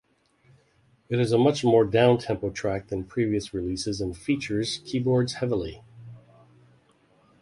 [1.09, 5.83] It is a much more downtempo track than previous releases and feature keyboards heavily.